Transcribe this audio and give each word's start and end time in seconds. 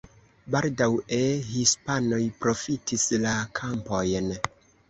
Baldaŭe 0.53 1.19
hispanoj 1.51 2.21
profitis 2.47 3.07
la 3.27 3.37
kampojn. 3.61 4.35